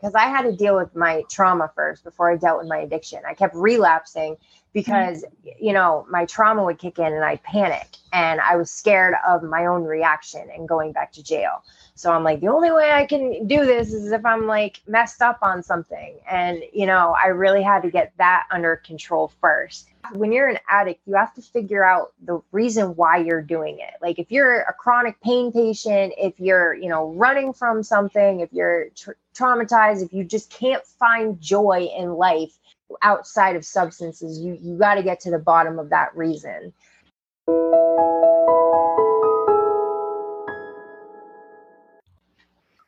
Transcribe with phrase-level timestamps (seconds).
[0.00, 3.20] because I had to deal with my trauma first before I dealt with my addiction.
[3.28, 4.36] I kept relapsing
[4.72, 5.64] because mm-hmm.
[5.64, 9.42] you know my trauma would kick in and I'd panic and I was scared of
[9.42, 11.62] my own reaction and going back to jail.
[11.94, 15.20] So I'm like, the only way I can do this is if I'm like messed
[15.20, 16.18] up on something.
[16.28, 19.90] And, you know, I really had to get that under control first.
[20.12, 23.94] When you're an addict, you have to figure out the reason why you're doing it.
[24.02, 28.52] Like if you're a chronic pain patient, if you're, you know, running from something, if
[28.52, 32.58] you're tra- traumatized, if you just can't find joy in life
[33.02, 36.72] outside of substances, you you got to get to the bottom of that reason.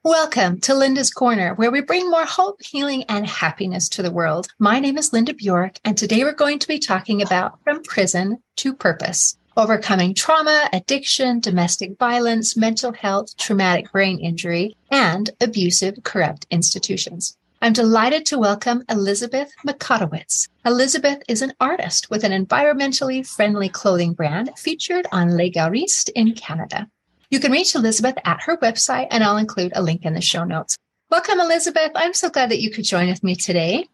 [0.05, 4.49] Welcome to Linda's Corner, where we bring more hope, healing, and happiness to the world.
[4.59, 8.43] My name is Linda Bjork, and today we're going to be talking about From Prison
[8.57, 16.49] to Purpose overcoming trauma, addiction, domestic violence, mental health, traumatic brain injury, and abusive, corrupt
[16.51, 17.37] institutions.
[17.61, 20.49] I'm delighted to welcome Elizabeth Mikotowicz.
[20.67, 26.35] Elizabeth is an artist with an environmentally friendly clothing brand featured on Les Galeristes in
[26.35, 26.89] Canada.
[27.33, 30.45] You can reach Elizabeth at her website, and I'll include a link in the show
[30.45, 30.77] notes.
[31.11, 31.91] Welcome, Elizabeth.
[31.95, 33.89] I'm so glad that you could join with me today.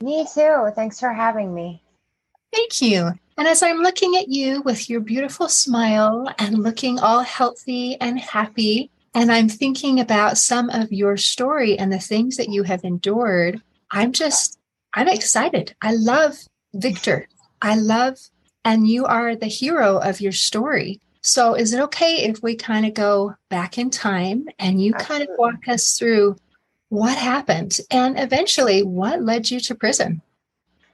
[0.00, 0.70] Me too.
[0.76, 1.82] Thanks for having me.
[2.54, 3.10] Thank you.
[3.36, 8.20] And as I'm looking at you with your beautiful smile and looking all healthy and
[8.20, 12.84] happy, and I'm thinking about some of your story and the things that you have
[12.84, 13.60] endured,
[13.90, 14.60] I'm just,
[14.94, 15.74] I'm excited.
[15.82, 16.38] I love
[16.72, 17.26] Victor.
[17.60, 18.20] I love,
[18.64, 21.00] and you are the hero of your story.
[21.22, 25.26] So, is it okay if we kind of go back in time and you Absolutely.
[25.26, 26.36] kind of walk us through
[26.88, 30.22] what happened and eventually what led you to prison?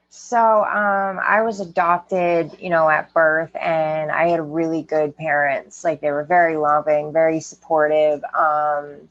[0.09, 5.83] So, um, I was adopted, you know, at birth, and I had really good parents.
[5.83, 8.23] Like, they were very loving, very supportive.
[8.33, 9.09] Um,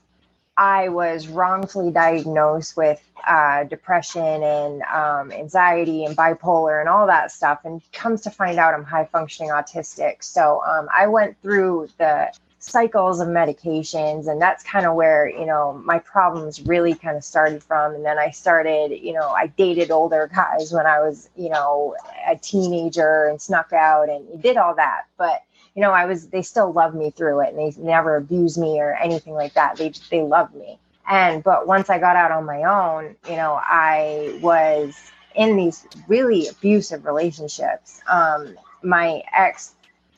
[0.57, 7.31] I was wrongfully diagnosed with uh, depression and um, anxiety and bipolar and all that
[7.31, 7.61] stuff.
[7.65, 10.25] And comes to find out I'm high functioning autistic.
[10.25, 15.47] So um, I went through the cycles of medications and that's kind of where you
[15.47, 19.47] know my problems really kind of started from and then i started you know i
[19.47, 21.94] dated older guys when i was you know
[22.28, 25.44] a teenager and snuck out and did all that but
[25.76, 28.81] you know, I was, they still loved me through it and they never abused me
[28.81, 29.76] or anything like that.
[29.76, 30.78] They, they loved me.
[31.09, 34.97] And, but once I got out on my own, you know, I was
[35.34, 38.00] in these really abusive relationships.
[38.09, 39.75] Um, my ex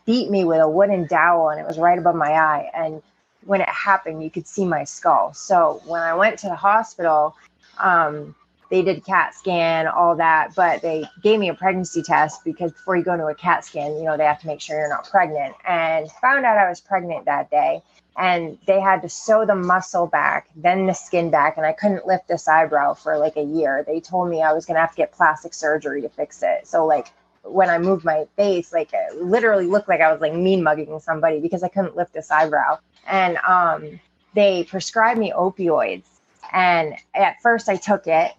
[0.07, 2.71] beat me with a wooden dowel and it was right above my eye.
[2.73, 3.03] And
[3.45, 5.35] when it happened, you could see my skull.
[5.35, 7.35] So when I went to the hospital,
[7.79, 8.37] um,
[8.71, 12.97] they did CAT scan, all that, but they gave me a pregnancy test because before
[12.97, 15.09] you go into a CAT scan, you know, they have to make sure you're not
[15.09, 15.55] pregnant.
[15.67, 17.83] And found out I was pregnant that day.
[18.19, 22.05] And they had to sew the muscle back, then the skin back, and I couldn't
[22.05, 23.85] lift this eyebrow for like a year.
[23.87, 26.67] They told me I was gonna have to get plastic surgery to fix it.
[26.67, 27.13] So like
[27.45, 30.99] when I moved my face, like it literally looked like I was like mean mugging
[30.99, 32.81] somebody because I couldn't lift this eyebrow.
[33.07, 34.01] And um,
[34.35, 36.05] they prescribed me opioids.
[36.53, 38.33] And at first I took it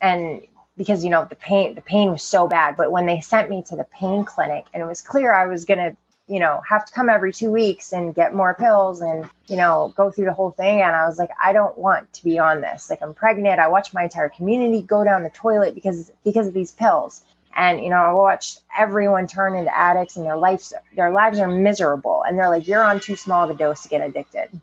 [0.00, 0.42] and
[0.76, 3.62] because you know the pain the pain was so bad but when they sent me
[3.62, 5.96] to the pain clinic and it was clear i was going to
[6.28, 9.92] you know have to come every two weeks and get more pills and you know
[9.96, 12.60] go through the whole thing and i was like i don't want to be on
[12.60, 12.90] this.
[12.90, 13.60] Like i'm pregnant.
[13.60, 17.22] I watched my entire community go down the toilet because because of these pills.
[17.58, 21.48] And you know i watched everyone turn into addicts and their lives their lives are
[21.48, 24.60] miserable and they're like you're on too small of a dose to get addicted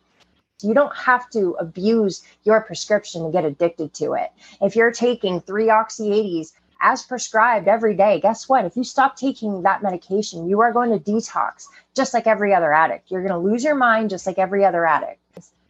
[0.63, 4.31] you don't have to abuse your prescription to get addicted to it.
[4.61, 8.65] If you're taking three oxy 80s as prescribed every day, guess what?
[8.65, 12.73] If you stop taking that medication, you are going to detox just like every other
[12.73, 13.09] addict.
[13.09, 15.19] You're going to lose your mind just like every other addict.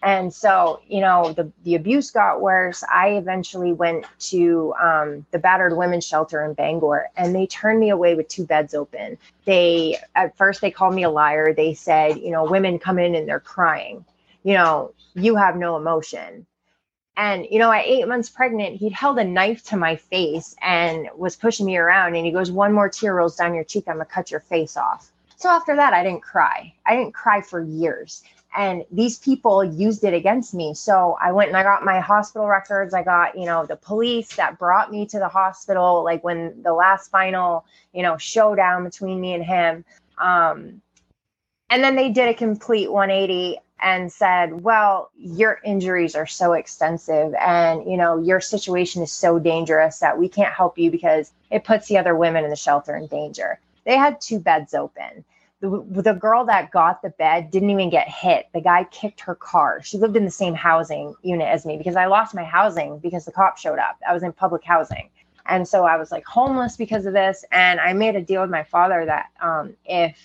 [0.04, 2.84] And so, you know, the, the abuse got worse.
[2.92, 7.90] I eventually went to um, the battered women's shelter in Bangor and they turned me
[7.90, 9.18] away with two beds open.
[9.46, 11.54] They, at first, they called me a liar.
[11.54, 14.04] They said, you know, women come in and they're crying
[14.44, 16.46] you know, you have no emotion.
[17.16, 21.10] And, you know, at eight months pregnant, he'd held a knife to my face and
[21.16, 22.16] was pushing me around.
[22.16, 23.86] And he goes, One more tear rolls down your cheek.
[23.88, 25.12] I'm going to cut your face off.
[25.38, 26.74] So after that, I didn't cry.
[26.86, 28.24] I didn't cry for years.
[28.56, 30.74] And these people used it against me.
[30.74, 32.94] So I went and I got my hospital records.
[32.94, 36.74] I got, you know, the police that brought me to the hospital, like when the
[36.74, 39.86] last final, you know, showdown between me and him.
[40.18, 40.82] Um,
[41.70, 47.34] and then they did a complete 180 and said, "Well, your injuries are so extensive
[47.36, 51.64] and, you know, your situation is so dangerous that we can't help you because it
[51.66, 55.26] puts the other women in the shelter in danger." They had two beds open.
[55.64, 58.48] the, the girl that got the bed didn't even get hit.
[58.54, 59.82] The guy kicked her car.
[59.82, 63.24] She lived in the same housing unit as me because I lost my housing because
[63.26, 63.98] the cop showed up.
[64.08, 65.10] I was in public housing.
[65.46, 67.46] And so I was like homeless because of this.
[67.52, 70.18] And I made a deal with my father that um, if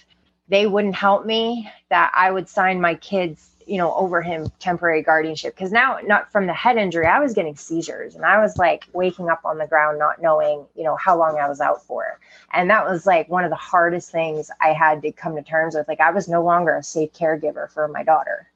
[0.48, 5.02] they wouldn't help me, that I would sign my kids you know, over him temporary
[5.02, 5.54] guardianship.
[5.56, 8.86] Cause now, not from the head injury, I was getting seizures and I was like
[8.94, 12.18] waking up on the ground, not knowing, you know, how long I was out for.
[12.52, 15.74] And that was like one of the hardest things I had to come to terms
[15.74, 15.86] with.
[15.86, 18.48] Like, I was no longer a safe caregiver for my daughter.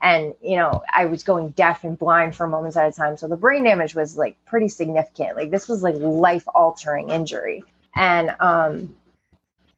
[0.00, 3.16] And, you know, I was going deaf and blind for moments at a time.
[3.16, 5.36] So the brain damage was like pretty significant.
[5.36, 7.64] Like, this was like life altering injury.
[7.96, 8.94] And, um,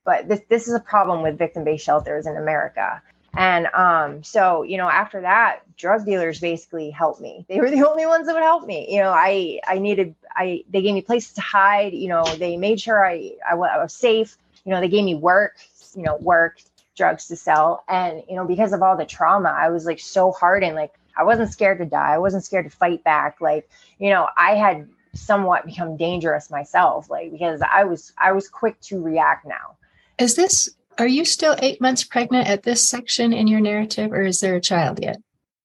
[0.08, 3.02] but this, this is a problem with victim based shelters in America
[3.36, 7.44] and um, so, you know, after that, drug dealers basically helped me.
[7.48, 8.92] They were the only ones that would help me.
[8.92, 11.92] You know, I I needed I they gave me places to hide.
[11.92, 14.36] You know, they made sure I I, I was safe.
[14.64, 15.56] You know, they gave me work.
[15.94, 16.60] You know, work,
[16.96, 20.32] drugs to sell, and you know, because of all the trauma, I was like so
[20.32, 20.74] hardened.
[20.74, 22.14] Like I wasn't scared to die.
[22.14, 23.40] I wasn't scared to fight back.
[23.40, 23.68] Like
[23.98, 27.08] you know, I had somewhat become dangerous myself.
[27.08, 29.76] Like because I was I was quick to react now.
[30.18, 30.68] Is this
[30.98, 34.56] are you still eight months pregnant at this section in your narrative, or is there
[34.56, 35.18] a child yet?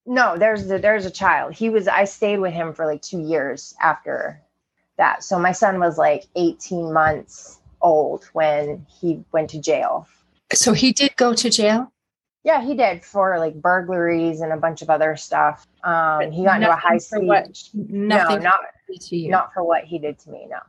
[0.05, 1.53] No, there's a, there's a child.
[1.53, 4.41] He was I stayed with him for like two years after
[4.97, 5.23] that.
[5.23, 10.07] So my son was like 18 months old when he went to jail.
[10.53, 11.91] So he did go to jail.
[12.43, 15.65] Yeah, he did for like burglaries and a bunch of other stuff.
[15.83, 17.31] Um, he got into a high speed.
[17.73, 18.59] no, not
[19.09, 20.47] not for what he did to me.
[20.49, 20.59] No.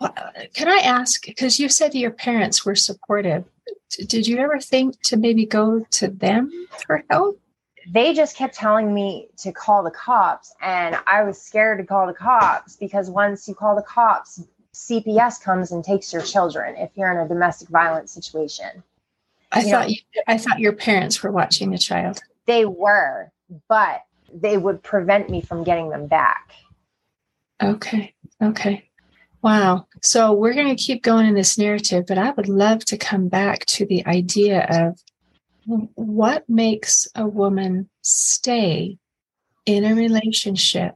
[0.00, 1.24] Can I ask?
[1.24, 3.44] Because you said your parents were supportive
[3.90, 6.50] did you ever think to maybe go to them
[6.86, 7.40] for help?
[7.88, 12.06] They just kept telling me to call the cops, and I was scared to call
[12.06, 14.42] the cops because once you call the cops,
[14.74, 18.82] CPS comes and takes your children if you're in a domestic violence situation.
[19.52, 19.96] I you thought you,
[20.26, 22.18] I thought your parents were watching the child.
[22.46, 23.30] They were,
[23.68, 24.02] but
[24.34, 26.52] they would prevent me from getting them back.
[27.62, 28.12] Okay.
[28.42, 28.84] Okay.
[29.42, 29.86] Wow.
[30.02, 33.28] So we're going to keep going in this narrative, but I would love to come
[33.28, 34.98] back to the idea of
[35.94, 38.98] what makes a woman stay
[39.64, 40.94] in a relationship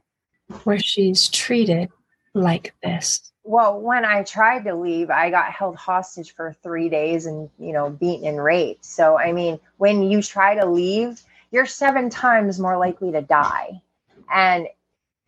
[0.63, 1.89] where she's treated
[2.33, 3.31] like this.
[3.43, 7.73] Well, when I tried to leave, I got held hostage for three days and, you
[7.73, 8.85] know, beaten and raped.
[8.85, 11.21] So, I mean, when you try to leave,
[11.51, 13.81] you're seven times more likely to die.
[14.31, 14.67] And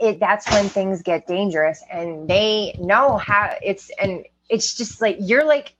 [0.03, 5.17] it that's when things get dangerous and they know how it's and it's just like
[5.19, 5.75] you're like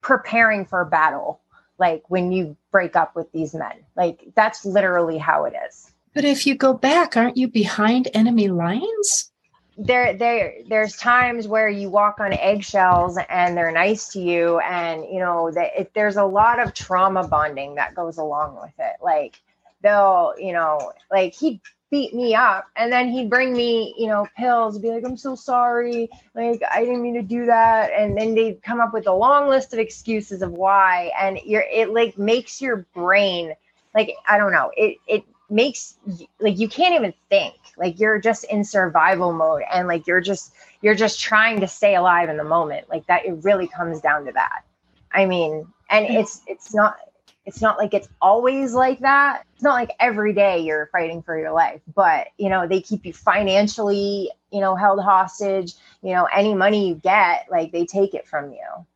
[0.00, 1.40] preparing for a battle
[1.78, 3.72] like when you break up with these men.
[3.96, 5.90] Like that's literally how it is.
[6.14, 9.32] But if you go back aren't you behind enemy lines?
[9.76, 15.04] There there there's times where you walk on eggshells and they're nice to you and
[15.04, 18.96] you know that there's a lot of trauma bonding that goes along with it.
[19.02, 19.40] Like
[19.82, 21.60] they'll you know like he
[21.90, 22.66] beat me up.
[22.76, 26.08] And then he'd bring me you know pills be like i'm so sorry.
[26.34, 27.92] Like i didn't mean to do that.
[27.92, 31.12] And then they'd come up with a long list of excuses of why.
[31.18, 33.54] And you're it like makes your brain
[33.94, 35.96] like i don't know it it makes
[36.40, 37.54] like you can't even think.
[37.76, 39.62] Like you're just in survival mode.
[39.72, 42.88] And like you're just you're just trying to stay alive in the moment.
[42.88, 44.64] Like that it really comes down to that.
[45.12, 46.96] I mean and it's it's not
[47.46, 49.44] it's not like it's always like that.
[49.54, 53.04] It's not like every day you're fighting for your life, but you know, they keep
[53.04, 55.74] you financially, you know, held hostage.
[56.02, 58.86] You know, any money you get, like they take it from you.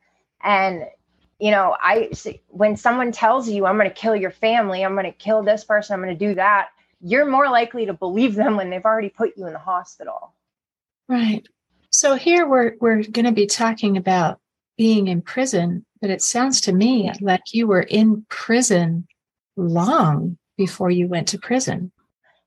[0.42, 0.84] And
[1.38, 2.10] you know, I
[2.48, 5.64] when someone tells you I'm going to kill your family, I'm going to kill this
[5.64, 6.70] person, I'm going to do that,
[7.00, 10.32] you're more likely to believe them when they've already put you in the hospital.
[11.08, 11.46] Right.
[11.90, 14.40] So here we're we're going to be talking about
[14.76, 19.06] being in prison but it sounds to me like you were in prison
[19.56, 21.90] long before you went to prison.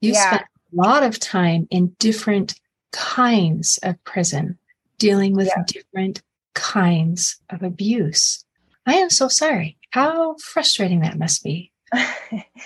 [0.01, 0.27] You yeah.
[0.27, 2.55] spent a lot of time in different
[2.91, 4.57] kinds of prison,
[4.97, 5.63] dealing with yeah.
[5.67, 6.21] different
[6.53, 8.43] kinds of abuse.
[8.85, 9.77] I am so sorry.
[9.91, 11.71] How frustrating that must be.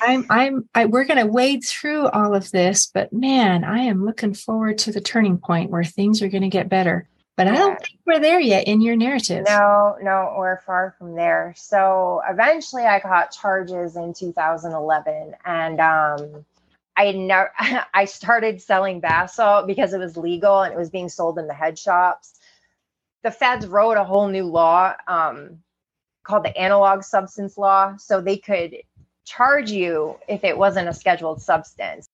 [0.01, 4.06] I'm, I'm, I, we're going to wade through all of this, but man, I am
[4.06, 7.08] looking forward to the turning point where things are going to get better.
[7.38, 9.44] But I don't think we're there yet in your narrative.
[9.48, 11.54] No, no, we're far from there.
[11.58, 16.46] So eventually I got charges in 2011 and um
[16.96, 17.51] I never
[17.94, 21.48] I started selling bath salt because it was legal and it was being sold in
[21.48, 22.39] the head shops.
[23.24, 25.60] The feds wrote a whole new law um,
[26.24, 28.77] called the analog substance law so they could
[29.25, 32.08] charge you if it wasn't a scheduled substance.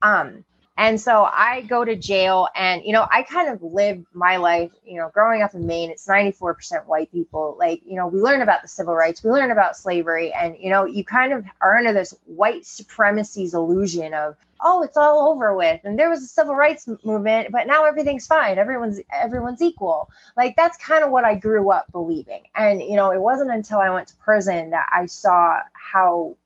[0.00, 0.44] Um
[0.76, 4.70] And so I go to jail and, you know, I kind of lived my life,
[4.84, 7.56] you know, growing up in Maine, it's 94% white people.
[7.58, 10.70] Like, you know, we learn about the civil rights, we learn about slavery, and, you
[10.70, 15.54] know, you kind of are under this white supremacy's illusion of, oh, it's all over
[15.54, 15.80] with.
[15.84, 18.58] And there was a civil rights movement, but now everything's fine.
[18.58, 20.10] Everyone's everyone's equal.
[20.36, 22.42] Like that's kind of what I grew up believing.
[22.54, 26.36] And, you know, it wasn't until I went to prison that I saw how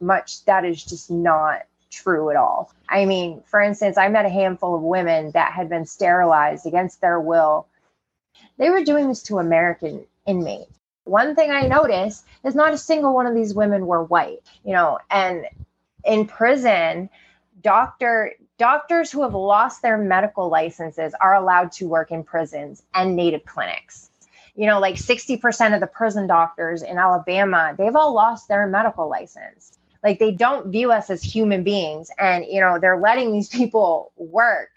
[0.00, 2.72] much that is just not true at all.
[2.88, 7.00] I mean, for instance, I met a handful of women that had been sterilized against
[7.00, 7.66] their will.
[8.58, 10.78] They were doing this to American inmates.
[11.04, 14.72] One thing I noticed is not a single one of these women were white, you
[14.72, 15.46] know, and
[16.04, 17.08] in prison,
[17.62, 23.16] doctor doctors who have lost their medical licenses are allowed to work in prisons and
[23.16, 24.10] native clinics.
[24.54, 29.08] You know, like 60% of the prison doctors in Alabama, they've all lost their medical
[29.08, 33.48] license like they don't view us as human beings and you know they're letting these
[33.48, 34.70] people work.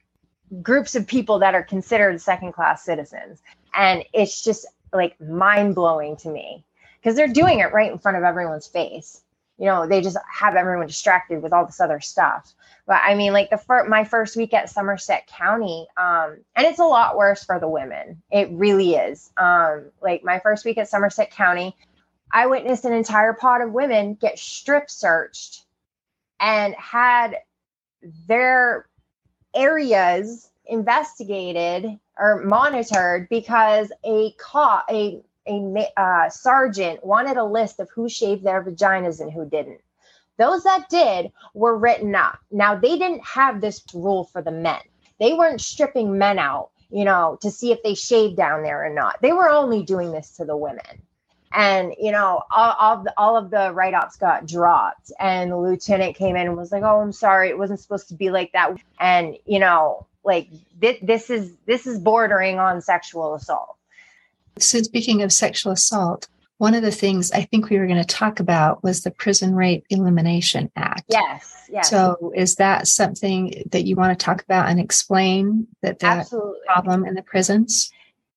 [0.62, 3.42] Groups of people that are considered second class citizens.
[3.74, 6.66] And it's just like mind blowing to me
[7.00, 9.22] because they're doing it right in front of everyone's face.
[9.58, 12.54] You know they just have everyone distracted with all this other stuff.
[12.88, 16.80] But i mean like the fir- my first week at somerset county um and it's
[16.80, 18.22] a lot worse for the women.
[18.32, 19.32] It really is.
[19.38, 21.76] Um like my first week at somerset county
[22.34, 25.66] I witnessed an entire pod of women get strip searched
[26.40, 27.38] and had
[28.28, 28.88] their
[29.54, 37.90] areas investigated or monitored because a cop, a a uh, sergeant wanted a list of
[37.90, 39.82] who shaved their vaginas and who didn't.
[40.38, 42.40] Those that did were written up.
[42.52, 44.80] Now they didn't have this rule for the men.
[45.20, 48.94] They weren't stripping men out, you know, to see if they shaved down there or
[48.94, 49.22] not.
[49.22, 51.02] They were only doing this to the women
[51.54, 55.58] and you know all, all, of the, all of the write-ups got dropped and the
[55.58, 57.50] lieutenant came in and was like oh i'm sorry.
[57.50, 58.76] It wasn't supposed to be like that.
[59.00, 63.76] And you know like this, this is this is bordering on sexual assault.
[64.60, 66.28] So speaking of sexual assault
[66.62, 69.56] one of the things i think we were going to talk about was the prison
[69.56, 71.06] rape elimination act.
[71.10, 71.90] Yes yes.
[71.90, 76.60] So is that something that you want to talk about and explain that the Absolutely.
[76.68, 77.92] problem in the prisons?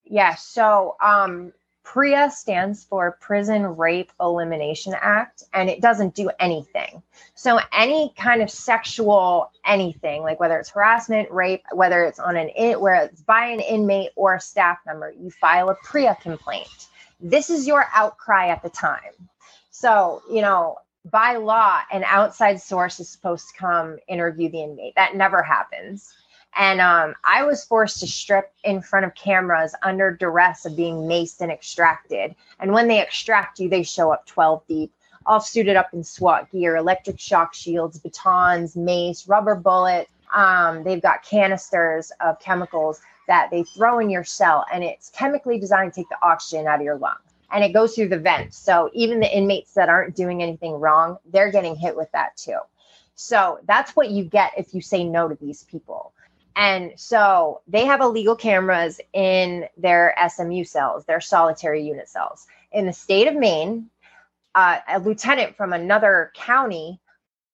[0.05, 1.53] Yes yeah, so um
[1.85, 7.03] PREA stands for Prison Rape Elimination Act, and it doesn't do anything.
[7.35, 12.49] So, any kind of sexual anything, like whether it's harassment, rape, whether it's on an
[12.49, 16.89] in, where it's by an inmate or a staff member, you file a PREA complaint.
[17.21, 19.29] This is your outcry at the time.
[19.71, 24.95] So, you know, by law, an outside source is supposed to come interview the inmate.
[24.97, 26.13] That never happens.
[26.57, 30.99] And um, I was forced to strip in front of cameras under duress of being
[30.99, 32.35] maced and extracted.
[32.61, 34.93] And when they extract you, they show up 12 deep,
[35.27, 40.11] all suited up in SWAT gear, electric shock shields, batons, mace, rubber bullets.
[40.33, 45.59] Um, they've got canisters of chemicals that they throw in your cell, and it's chemically
[45.59, 47.21] designed to take the oxygen out of your lungs.
[47.53, 48.59] And it goes through the vents.
[48.59, 52.59] So even the inmates that aren't doing anything wrong, they're getting hit with that too.
[53.15, 56.14] So that's what you get if you say no to these people.
[56.57, 62.47] And so they have illegal cameras in their SMU cells, their solitary unit cells.
[62.73, 63.91] In the state of Maine,
[64.55, 67.01] uh, a lieutenant from another county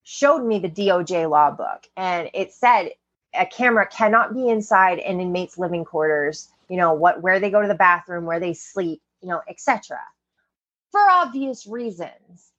[0.03, 2.91] showed me the DOJ law book, and it said
[3.33, 6.49] a camera cannot be inside an inmate's living quarters.
[6.69, 9.99] You know what, where they go to the bathroom, where they sleep, you know, etc.
[10.91, 12.51] For obvious reasons,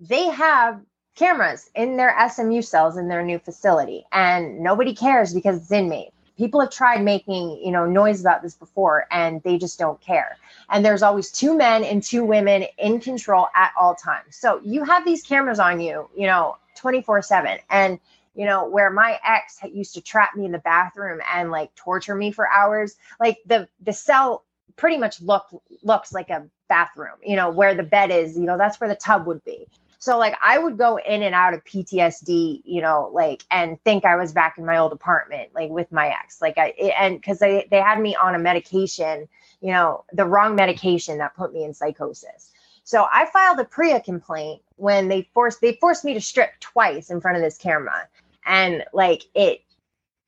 [0.00, 0.80] they have
[1.18, 6.12] cameras in their SMU cells in their new facility, and nobody cares because it's inmate.
[6.36, 10.36] People have tried making, you know, noise about this before, and they just don't care.
[10.70, 14.36] And there's always two men and two women in control at all times.
[14.36, 17.58] So you have these cameras on you, you know, 24 7.
[17.70, 17.98] And
[18.36, 22.14] you know, where my ex used to trap me in the bathroom and like torture
[22.14, 22.94] me for hours.
[23.18, 24.44] Like the the cell
[24.76, 25.46] pretty much look
[25.82, 28.94] looks like a bathroom, you know, where the bed is, you know, that's where the
[28.94, 29.66] tub would be.
[29.98, 34.04] So like I would go in and out of PTSD, you know, like and think
[34.04, 36.40] I was back in my old apartment, like with my ex.
[36.40, 39.28] Like I and because they they had me on a medication,
[39.60, 42.52] you know, the wrong medication that put me in psychosis.
[42.84, 47.10] So I filed a PREA complaint when they forced they forced me to strip twice
[47.10, 48.08] in front of this camera,
[48.46, 49.62] and like it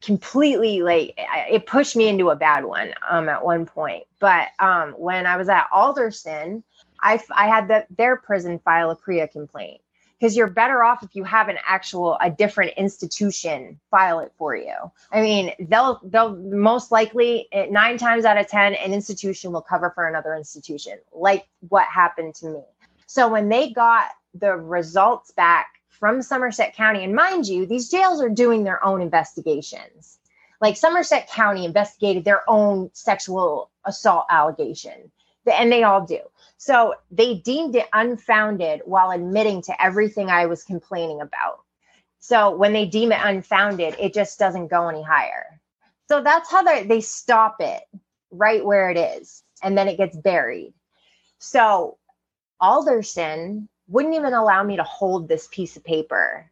[0.02, 4.04] completely like it pushed me into a bad one um at one point.
[4.18, 6.64] But um when I was at Alderson
[7.02, 9.80] I, I had the, their prison file a PREA complaint
[10.18, 14.54] because you're better off if you have an actual a different institution file it for
[14.54, 14.74] you.
[15.10, 19.62] I mean, they'll they'll most likely eh, nine times out of ten an institution will
[19.62, 22.62] cover for another institution, like what happened to me.
[23.06, 27.04] So when they got the results back from Somerset County.
[27.04, 30.18] And mind you, these jails are doing their own investigations.
[30.60, 35.12] Like Somerset County investigated their own sexual assault allegation,
[35.46, 36.20] and they all do.
[36.62, 41.60] So they deemed it unfounded while admitting to everything I was complaining about.
[42.18, 45.58] So when they deem it unfounded, it just doesn't go any higher.
[46.10, 47.80] So that's how they, they stop it
[48.30, 50.74] right where it is, and then it gets buried.
[51.38, 51.96] So
[52.60, 56.50] Alderson wouldn't even allow me to hold this piece of paper.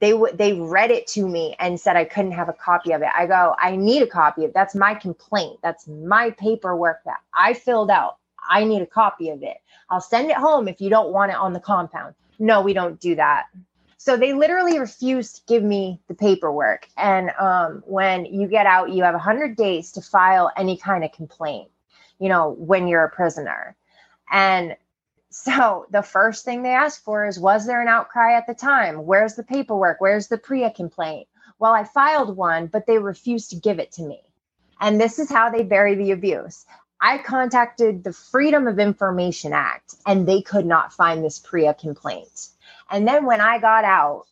[0.00, 3.00] They would they read it to me and said I couldn't have a copy of
[3.00, 3.08] it.
[3.16, 4.52] I go, I need a copy of.
[4.52, 5.60] That's my complaint.
[5.62, 8.18] That's my paperwork that I filled out.
[8.48, 9.58] I need a copy of it.
[9.90, 12.14] I'll send it home if you don't want it on the compound.
[12.38, 13.44] No, we don't do that.
[13.98, 16.88] So they literally refused to give me the paperwork.
[16.96, 21.12] And um, when you get out, you have 100 days to file any kind of
[21.12, 21.70] complaint,
[22.18, 23.76] you know, when you're a prisoner.
[24.32, 24.76] And
[25.30, 29.06] so the first thing they ask for is Was there an outcry at the time?
[29.06, 30.00] Where's the paperwork?
[30.00, 31.28] Where's the PREA complaint?
[31.58, 34.20] Well, I filed one, but they refused to give it to me.
[34.80, 36.66] And this is how they bury the abuse.
[37.04, 42.50] I contacted the Freedom of Information Act and they could not find this PREA complaint.
[42.92, 44.26] And then when I got out,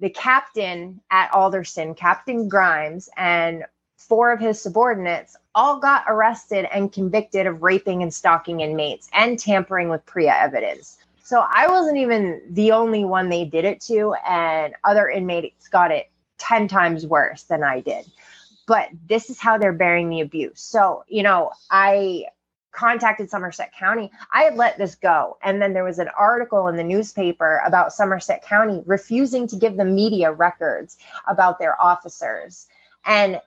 [0.00, 3.64] the captain at Alderson, Captain Grimes, and
[3.98, 9.38] four of his subordinates all got arrested and convicted of raping and stalking inmates and
[9.38, 10.96] tampering with PREA evidence.
[11.22, 15.90] So I wasn't even the only one they did it to, and other inmates got
[15.90, 18.06] it 10 times worse than I did.
[18.66, 20.60] But this is how they're bearing the abuse.
[20.60, 22.26] So, you know, I
[22.72, 24.10] contacted Somerset County.
[24.32, 25.38] I had let this go.
[25.42, 29.76] And then there was an article in the newspaper about Somerset County refusing to give
[29.76, 32.66] the media records about their officers.
[33.04, 33.40] And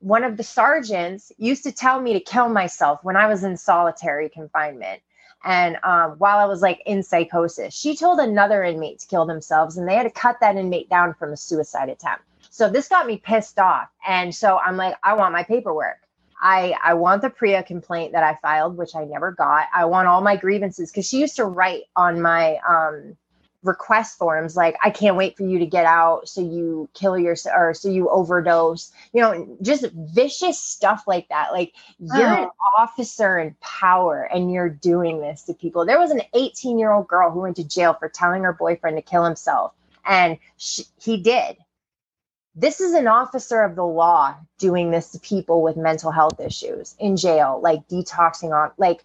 [0.00, 3.56] one of the sergeants used to tell me to kill myself when I was in
[3.56, 5.00] solitary confinement.
[5.44, 9.76] And um, while I was like in psychosis, she told another inmate to kill themselves,
[9.76, 12.24] and they had to cut that inmate down from a suicide attempt.
[12.54, 13.88] So this got me pissed off.
[14.06, 15.98] And so I'm like, I want my paperwork.
[16.40, 19.66] I, I want the PREA complaint that I filed, which I never got.
[19.74, 23.16] I want all my grievances because she used to write on my um,
[23.64, 27.54] request forms like i can't wait for you to get out so you kill yourself
[27.56, 32.42] or so you overdose you know just vicious stuff like that like you're oh.
[32.42, 36.92] an officer in power and you're doing this to people there was an 18 year
[36.92, 39.72] old girl who went to jail for telling her boyfriend to kill himself
[40.04, 41.56] and she, he did
[42.54, 46.94] this is an officer of the law doing this to people with mental health issues
[46.98, 49.04] in jail like detoxing on like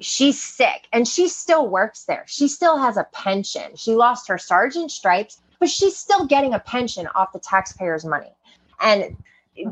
[0.00, 2.24] she's sick and she still works there.
[2.26, 3.76] She still has a pension.
[3.76, 8.32] She lost her sergeant stripes, but she's still getting a pension off the taxpayers' money.
[8.80, 9.16] And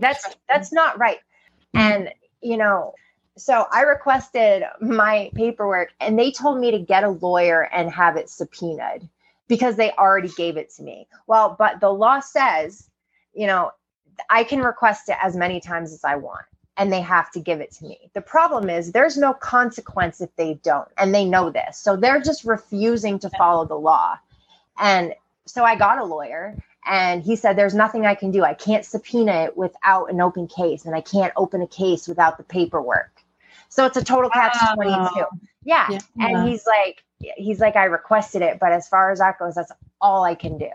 [0.00, 1.18] that's that's not right.
[1.74, 2.94] And you know,
[3.36, 8.16] so I requested my paperwork and they told me to get a lawyer and have
[8.16, 9.08] it subpoenaed
[9.48, 11.06] because they already gave it to me.
[11.26, 12.88] Well, but the law says,
[13.36, 13.70] you know,
[14.30, 16.46] I can request it as many times as I want
[16.76, 18.10] and they have to give it to me.
[18.14, 21.78] The problem is there's no consequence if they don't, and they know this.
[21.78, 24.18] So they're just refusing to follow the law.
[24.78, 25.14] And
[25.46, 26.54] so I got a lawyer
[26.86, 28.44] and he said there's nothing I can do.
[28.44, 32.36] I can't subpoena it without an open case and I can't open a case without
[32.36, 33.10] the paperwork.
[33.68, 35.24] So it's a total catch 22.
[35.64, 35.88] Yeah.
[35.90, 35.98] yeah.
[36.20, 39.72] And he's like he's like I requested it, but as far as that goes that's
[40.00, 40.68] all I can do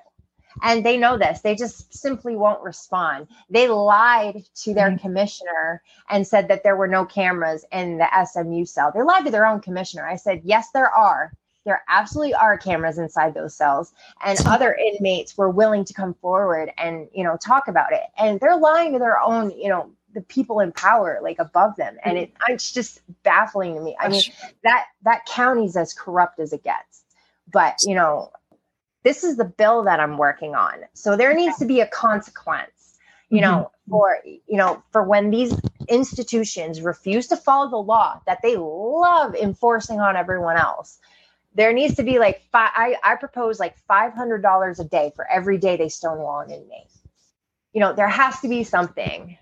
[0.62, 1.42] and they know this.
[1.42, 3.28] They just simply won't respond.
[3.50, 4.98] They lied to their mm-hmm.
[4.98, 8.92] commissioner and said that there were no cameras in the smu cell.
[8.94, 10.08] They lied to their own commissioner.
[10.08, 11.32] I said yes there are.
[11.64, 13.94] There absolutely are cameras inside those cells.
[14.24, 18.04] And other inmates were willing to come forward and you know talk about it.
[18.18, 21.98] And they're lying to their own you know the people in power like above them.
[22.04, 23.96] And it, it's just baffling to me.
[24.00, 24.24] I mean
[24.64, 27.04] that that county's as corrupt as it gets.
[27.52, 28.32] But you know
[29.04, 30.74] this is the bill that I'm working on.
[30.94, 32.98] So there needs to be a consequence,
[33.30, 33.92] you know, mm-hmm.
[33.92, 35.60] for you know, for when these
[35.90, 41.00] institutions refuse to follow the law that they love enforcing on everyone else.
[41.54, 45.12] There needs to be like five, I, I propose like five hundred dollars a day
[45.16, 46.92] for every day they stonewall an inmate.
[47.74, 49.38] You know, there has to be something.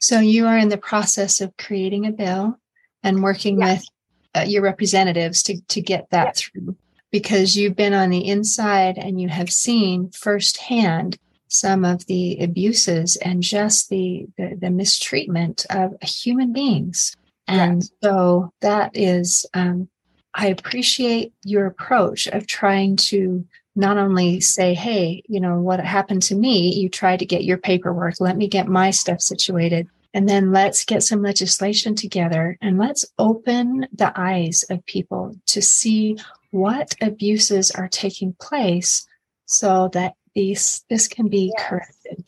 [0.00, 2.58] So you are in the process of creating a bill
[3.02, 3.82] and working with
[4.34, 6.76] uh, your representatives to to get that through
[7.14, 13.14] because you've been on the inside and you have seen firsthand some of the abuses
[13.14, 17.14] and just the, the, the mistreatment of human beings.
[17.46, 19.88] And so that is, um,
[20.34, 23.46] I appreciate your approach of trying to
[23.76, 27.58] not only say, hey, you know, what happened to me, you try to get your
[27.58, 29.86] paperwork, let me get my stuff situated.
[30.12, 35.62] And then let's get some legislation together and let's open the eyes of people to
[35.62, 36.16] see
[36.54, 39.08] what abuses are taking place
[39.44, 41.68] so that these this can be yes.
[41.68, 42.24] corrected.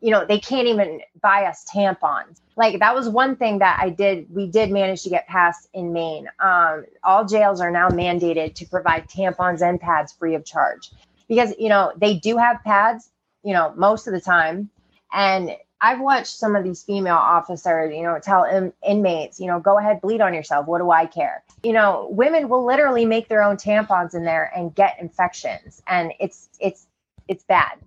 [0.00, 2.40] You know, they can't even buy us tampons.
[2.56, 4.32] Like that was one thing that I did.
[4.32, 6.28] We did manage to get passed in Maine.
[6.38, 10.92] Um, all jails are now mandated to provide tampons and pads free of charge
[11.28, 13.10] because you know they do have pads.
[13.42, 14.70] You know, most of the time,
[15.12, 19.60] and I've watched some of these female officers, you know, tell in, inmates, you know,
[19.60, 20.66] go ahead, bleed on yourself.
[20.66, 21.42] What do I care?
[21.62, 26.12] You know, women will literally make their own tampons in there and get infections, and
[26.20, 26.86] it's it's
[27.28, 27.78] it's bad.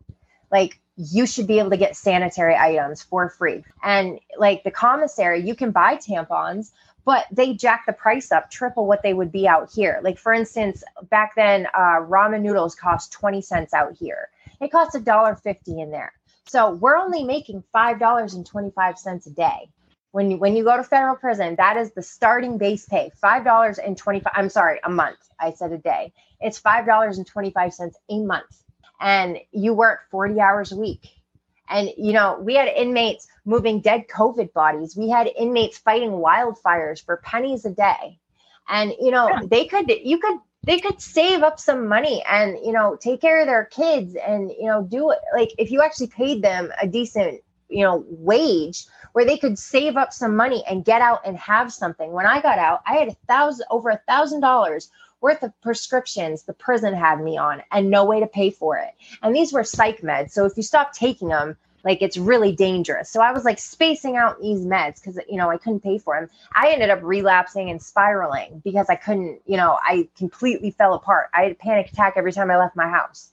[0.51, 3.63] Like you should be able to get sanitary items for free.
[3.83, 6.71] And like the commissary, you can buy tampons,
[7.05, 9.99] but they jack the price up triple what they would be out here.
[10.03, 14.29] Like for instance, back then, uh, ramen noodles cost 20 cents out here.
[14.61, 16.13] It costs a dollar fifty in there.
[16.47, 19.69] So we're only making five dollars and twenty five cents a day.
[20.11, 23.11] When you when you go to federal prison, that is the starting base pay.
[23.19, 24.33] Five dollars and twenty five.
[24.35, 25.17] I'm sorry, a month.
[25.39, 26.13] I said a day.
[26.39, 28.63] It's five dollars and twenty five cents a month,
[28.99, 31.09] and you work forty hours a week.
[31.69, 34.95] And you know, we had inmates moving dead COVID bodies.
[34.95, 38.19] We had inmates fighting wildfires for pennies a day.
[38.69, 42.71] And you know, they could you could they could save up some money and you
[42.71, 45.19] know take care of their kids and you know do it.
[45.33, 49.95] Like if you actually paid them a decent you know wage where they could save
[49.95, 52.11] up some money and get out and have something.
[52.11, 54.89] When i got out i had a thousand over a thousand dollars
[55.21, 58.93] worth of prescriptions the prison had me on and no way to pay for it.
[59.21, 60.31] And these were psych meds.
[60.31, 63.09] So if you stop taking them like it's really dangerous.
[63.09, 66.19] So I was like spacing out these meds because you know I couldn't pay for
[66.19, 66.29] them.
[66.55, 71.29] I ended up relapsing and spiraling because I couldn't, you know, I completely fell apart.
[71.33, 73.31] I had a panic attack every time I left my house.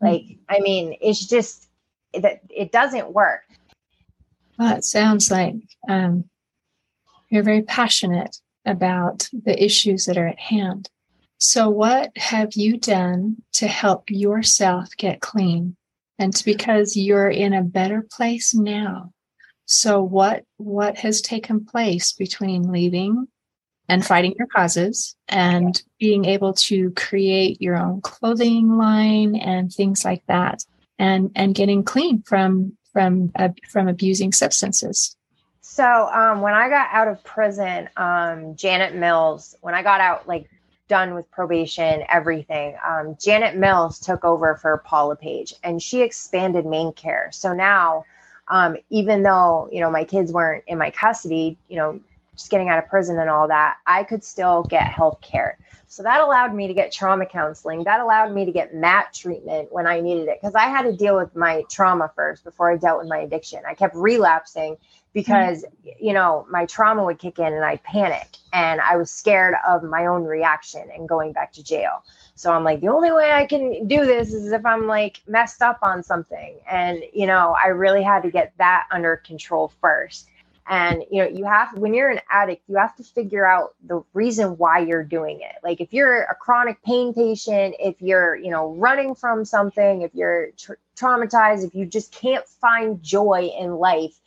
[0.00, 0.42] Like, mm-hmm.
[0.48, 1.68] I mean, it's just
[2.14, 3.42] that it doesn't work.
[4.58, 5.56] Well, it sounds like
[5.88, 6.24] um,
[7.30, 10.88] you're very passionate about the issues that are at hand.
[11.38, 15.76] So, what have you done to help yourself get clean?
[16.18, 19.12] And it's because you're in a better place now.
[19.66, 23.28] So what what has taken place between leaving
[23.88, 30.04] and fighting your causes and being able to create your own clothing line and things
[30.04, 30.64] like that
[30.98, 35.16] and and getting clean from from uh, from abusing substances?
[35.62, 40.28] So um, when i got out of prison um, janet mills when i got out
[40.28, 40.48] like
[40.88, 42.76] done with probation, everything.
[42.86, 47.32] Um, Janet Mills took over for Paul LePage and she expanded MaineCare.
[47.32, 48.04] So now,
[48.48, 52.00] um, even though, you know, my kids weren't in my custody, you know,
[52.36, 55.58] just getting out of prison and all that, I could still get health care.
[55.94, 57.84] So that allowed me to get trauma counseling.
[57.84, 60.92] That allowed me to get MAT treatment when I needed it because I had to
[60.92, 63.60] deal with my trauma first before I dealt with my addiction.
[63.64, 64.76] I kept relapsing
[65.12, 66.04] because mm-hmm.
[66.04, 69.84] you know my trauma would kick in and I'd panic and I was scared of
[69.84, 72.02] my own reaction and going back to jail.
[72.34, 75.62] So I'm like the only way I can do this is if I'm like messed
[75.62, 80.26] up on something and you know I really had to get that under control first.
[80.66, 84.02] And you know you have when you're an addict you have to figure out the
[84.14, 85.56] reason why you're doing it.
[85.62, 90.14] Like if you're a chronic pain patient, if you're you know running from something, if
[90.14, 94.18] you're tra- traumatized, if you just can't find joy in life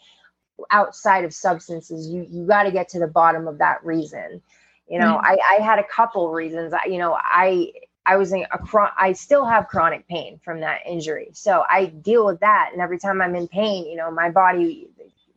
[0.71, 4.41] outside of substances you you got to get to the bottom of that reason
[4.89, 5.25] you know mm-hmm.
[5.25, 7.71] I, I had a couple reasons I, you know i
[8.05, 11.85] i was in a chron- i still have chronic pain from that injury so i
[11.85, 14.89] deal with that and every time i'm in pain you know my body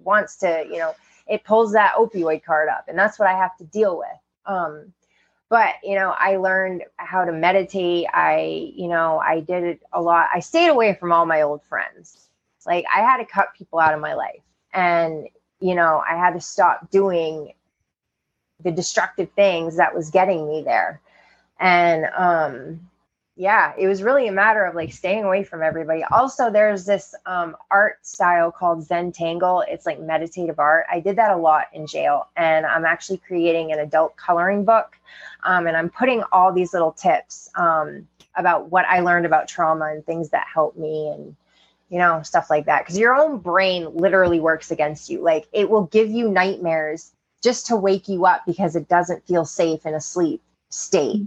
[0.05, 0.95] wants to you know
[1.27, 4.09] it pulls that opioid card up and that's what i have to deal with.
[4.47, 4.93] Um
[5.49, 8.07] but you know i learned how to meditate.
[8.13, 10.29] I you know i did it a lot.
[10.35, 12.29] I stayed away from all my old friends.
[12.67, 14.43] Like i had to cut people out of my life.
[14.75, 15.29] And
[15.61, 17.53] you know i had to stop doing
[18.63, 21.01] the destructive things that was getting me there.
[21.59, 22.90] And um
[23.41, 27.15] yeah it was really a matter of like staying away from everybody also there's this
[27.25, 29.65] um, art style called Zentangle.
[29.67, 33.73] it's like meditative art i did that a lot in jail and i'm actually creating
[33.73, 34.99] an adult coloring book
[35.45, 39.87] um, and i'm putting all these little tips um, about what i learned about trauma
[39.87, 41.35] and things that helped me and
[41.89, 42.85] you know, stuff like that.
[42.85, 45.25] Because your own brain literally works against you.
[45.25, 47.11] Like it will give you nightmares
[47.43, 51.27] just to wake you up because it doesn't feel safe in a sleep state.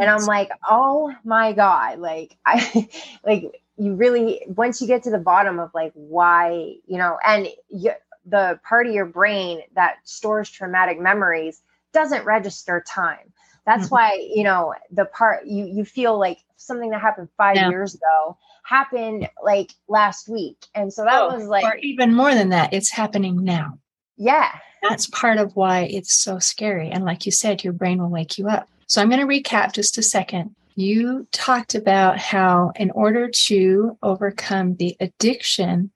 [0.00, 1.98] And I'm like, oh my God.
[1.98, 2.88] Like I
[3.24, 7.48] like you really once you get to the bottom of like why, you know, and
[7.68, 7.92] you,
[8.24, 11.60] the part of your brain that stores traumatic memories
[11.92, 13.32] doesn't register time.
[13.66, 13.94] That's mm-hmm.
[13.94, 17.68] why, you know, the part you you feel like something that happened five yeah.
[17.68, 20.66] years ago happened like last week.
[20.74, 23.78] And so that oh, was like or even more than that, it's happening now.
[24.16, 24.50] Yeah.
[24.88, 26.90] That's part of why it's so scary.
[26.90, 28.68] And like you said, your brain will wake you up.
[28.94, 30.54] So I'm going to recap just a second.
[30.76, 35.90] you talked about how, in order to overcome the addiction,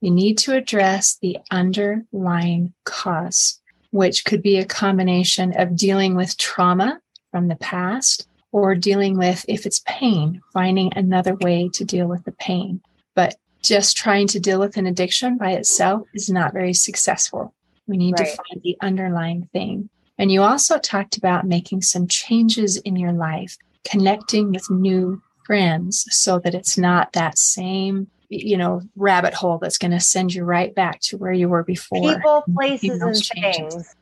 [0.00, 6.38] you need to address the underlying cause, which could be a combination of dealing with
[6.38, 12.06] trauma from the past or dealing with, if it's pain, finding another way to deal
[12.06, 12.80] with the pain.
[13.14, 17.52] But just trying to deal with an addiction by itself is not very successful.
[17.86, 18.26] We need right.
[18.26, 19.90] to find the underlying thing.
[20.18, 23.56] And you also talked about making some changes in your life,
[23.88, 29.78] connecting with new friends so that it's not that same, you know, rabbit hole that's
[29.78, 32.14] going to send you right back to where you were before.
[32.14, 33.74] People, places, and changes.
[33.74, 33.96] things.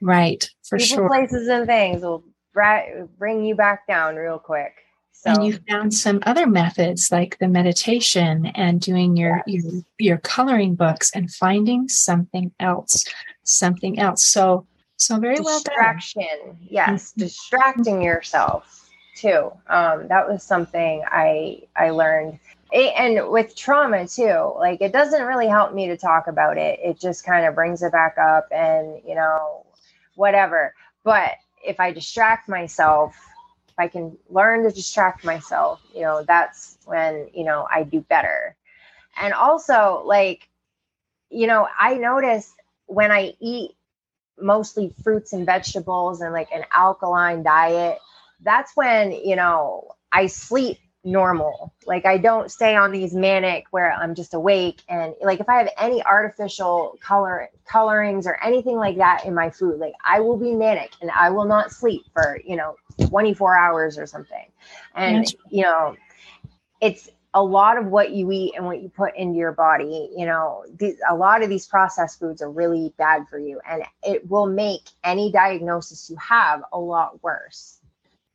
[0.00, 0.86] Right, for sure.
[0.88, 1.08] People, sure.
[1.08, 2.24] places, and things will
[3.18, 4.74] bring you back down real quick.
[5.12, 5.30] So.
[5.30, 9.64] And you found some other methods like the meditation and doing your, yes.
[9.64, 13.04] your your coloring books and finding something else,
[13.42, 14.24] something else.
[14.24, 14.66] So
[14.98, 16.58] so very well distraction.
[16.68, 17.20] Yes, mm-hmm.
[17.20, 19.50] distracting yourself too.
[19.68, 22.38] Um, that was something I I learned.
[22.70, 26.78] It, and with trauma too, like it doesn't really help me to talk about it.
[26.82, 29.64] It just kind of brings it back up and you know
[30.16, 30.74] whatever.
[31.04, 31.32] But
[31.64, 33.16] if I distract myself
[33.78, 38.00] if I can learn to distract myself, you know, that's when, you know, I do
[38.00, 38.56] better.
[39.20, 40.48] And also, like,
[41.30, 42.52] you know, I notice
[42.86, 43.76] when I eat
[44.40, 47.98] mostly fruits and vegetables and like an alkaline diet,
[48.42, 51.72] that's when, you know, I sleep normal.
[51.86, 55.56] Like I don't stay on these manic where I'm just awake and like if I
[55.58, 60.36] have any artificial color colorings or anything like that in my food, like I will
[60.36, 64.46] be manic and I will not sleep for, you know, 24 hours or something.
[64.94, 65.96] And you know,
[66.80, 70.26] it's a lot of what you eat and what you put into your body, you
[70.26, 74.28] know, these, a lot of these processed foods are really bad for you and it
[74.28, 77.78] will make any diagnosis you have a lot worse.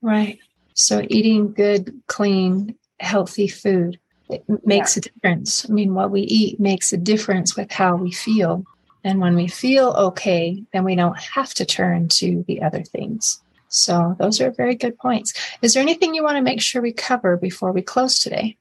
[0.01, 0.39] Right.
[0.73, 5.01] So eating good, clean, healthy food it makes yeah.
[5.01, 5.69] a difference.
[5.69, 8.65] I mean, what we eat makes a difference with how we feel.
[9.03, 13.41] And when we feel okay, then we don't have to turn to the other things.
[13.67, 15.33] So those are very good points.
[15.61, 18.57] Is there anything you want to make sure we cover before we close today?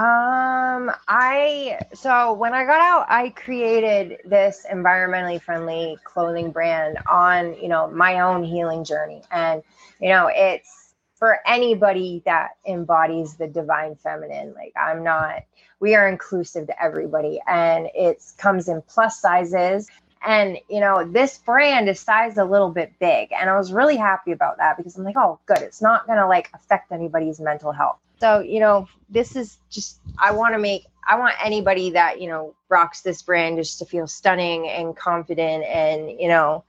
[0.00, 7.52] Um, I so when I got out, I created this environmentally friendly clothing brand on,
[7.60, 9.22] you know, my own healing journey.
[9.30, 9.62] And,
[10.00, 14.54] you know, it's for anybody that embodies the divine feminine.
[14.54, 15.42] Like I'm not,
[15.80, 19.86] we are inclusive to everybody and it comes in plus sizes.
[20.22, 23.34] And you know, this brand is sized a little bit big.
[23.38, 26.26] And I was really happy about that because I'm like, oh good, it's not gonna
[26.26, 27.98] like affect anybody's mental health.
[28.20, 32.28] So, you know, this is just I want to make I want anybody that, you
[32.28, 36.64] know, rocks this brand just to feel stunning and confident and, you know,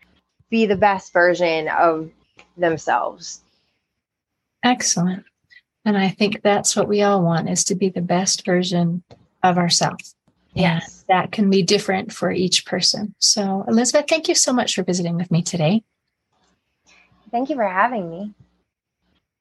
[0.49, 2.09] be the best version of
[2.57, 3.41] themselves.
[4.63, 5.25] Excellent.
[5.85, 9.03] And I think that's what we all want is to be the best version
[9.43, 10.15] of ourselves.
[10.53, 11.05] Yes.
[11.07, 13.15] And that can be different for each person.
[13.19, 15.83] So, Elizabeth, thank you so much for visiting with me today.
[17.31, 18.33] Thank you for having me.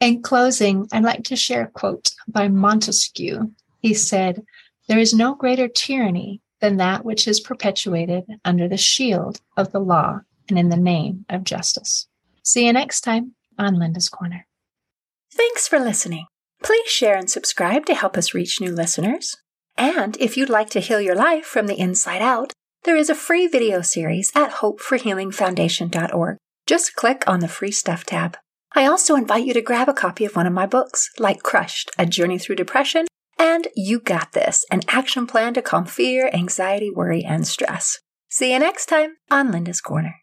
[0.00, 3.52] In closing, I'd like to share a quote by Montesquieu.
[3.80, 4.42] He said,
[4.88, 9.78] There is no greater tyranny than that which is perpetuated under the shield of the
[9.78, 12.08] law and in the name of justice.
[12.42, 14.46] See you next time on Linda's Corner.
[15.32, 16.26] Thanks for listening.
[16.62, 19.36] Please share and subscribe to help us reach new listeners.
[19.76, 22.52] And if you'd like to heal your life from the inside out,
[22.84, 26.36] there is a free video series at hopeforhealingfoundation.org.
[26.66, 28.36] Just click on the free stuff tab.
[28.72, 31.90] I also invite you to grab a copy of one of my books, like Crushed,
[31.98, 33.06] A Journey Through Depression,
[33.38, 37.98] and You Got This, an action plan to calm fear, anxiety, worry, and stress.
[38.28, 40.14] See you next time on Linda's Corner.